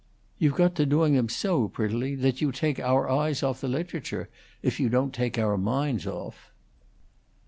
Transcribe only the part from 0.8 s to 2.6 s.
doing them so prettily that you